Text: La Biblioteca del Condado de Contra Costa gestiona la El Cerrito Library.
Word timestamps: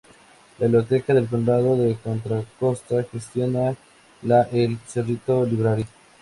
La 0.57 0.65
Biblioteca 0.65 1.13
del 1.13 1.27
Condado 1.27 1.77
de 1.77 1.95
Contra 2.03 2.43
Costa 2.59 3.03
gestiona 3.03 3.77
la 4.23 4.49
El 4.51 4.79
Cerrito 4.87 5.45
Library. 5.45 5.85